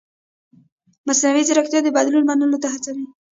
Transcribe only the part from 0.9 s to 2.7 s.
مصنوعي ځیرکتیا د بدلون منلو ته